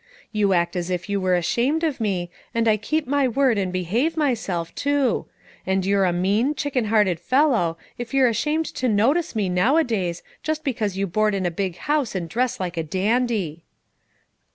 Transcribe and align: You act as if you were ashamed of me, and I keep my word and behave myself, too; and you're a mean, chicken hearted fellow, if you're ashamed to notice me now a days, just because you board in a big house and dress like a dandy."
You 0.31 0.53
act 0.53 0.75
as 0.75 0.89
if 0.89 1.09
you 1.09 1.21
were 1.21 1.35
ashamed 1.35 1.83
of 1.83 1.99
me, 2.01 2.31
and 2.55 2.67
I 2.67 2.75
keep 2.75 3.05
my 3.05 3.27
word 3.27 3.59
and 3.59 3.71
behave 3.71 4.17
myself, 4.17 4.73
too; 4.73 5.27
and 5.63 5.85
you're 5.85 6.05
a 6.05 6.11
mean, 6.11 6.55
chicken 6.55 6.85
hearted 6.85 7.19
fellow, 7.19 7.77
if 7.99 8.11
you're 8.11 8.27
ashamed 8.27 8.65
to 8.73 8.89
notice 8.89 9.35
me 9.35 9.47
now 9.47 9.77
a 9.77 9.83
days, 9.83 10.23
just 10.41 10.63
because 10.63 10.97
you 10.97 11.05
board 11.05 11.35
in 11.35 11.45
a 11.45 11.51
big 11.51 11.77
house 11.77 12.15
and 12.15 12.27
dress 12.27 12.59
like 12.59 12.77
a 12.77 12.83
dandy." 12.83 13.63